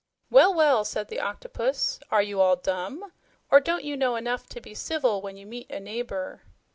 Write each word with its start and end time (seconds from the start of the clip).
"Well, 0.31 0.51
well!" 0.51 0.83
said 0.83 1.09
the 1.09 1.19
Octopus. 1.19 1.99
"Are 2.09 2.23
you 2.23 2.41
all 2.41 2.55
dumb? 2.55 3.11
Or 3.51 3.59
don't 3.59 3.83
you 3.83 3.95
know 3.95 4.15
enough 4.15 4.47
to 4.49 4.59
be 4.59 4.73
civil 4.73 5.21
when 5.21 5.37
you 5.37 5.45
meet 5.45 5.69
a 5.69 5.79
neighbor?" 5.79 6.41